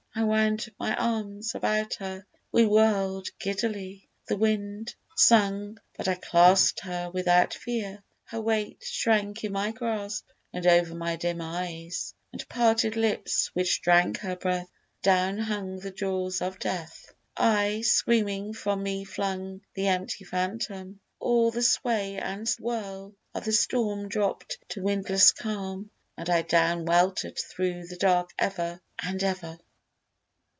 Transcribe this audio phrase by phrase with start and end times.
[0.13, 6.81] I wound my arms About her: we whirl'd giddily: the wind Sung: but I clasp'd
[6.81, 12.47] her without fear: her weight Shrank in my grasp, and over my dim eyes And
[12.49, 14.69] parted lips which drank her breath,
[15.01, 21.51] down hung The jaws of Death: I, screaming, from me flung The empty phantom: all
[21.51, 27.39] the sway and whirl Of the storm dropt to windless calm, and I Down welter'd
[27.39, 29.57] thro' the dark ever and ever.